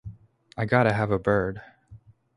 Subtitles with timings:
[0.57, 1.61] I gotta have a bird!